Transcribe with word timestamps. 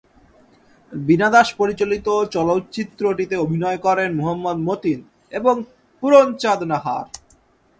বীণা 0.93 1.29
দাস 1.29 1.47
পরিচালিত 1.59 2.07
চলচ্চিত্রটিতে 2.35 3.35
অভিনয় 3.35 3.79
করেন 3.85 4.09
মুহাম্মাদ 4.13 4.57
মতিন 4.67 4.99
এবং 5.33 5.55
পূরণচাঁদ 6.03 6.61
নাহার। 6.71 7.05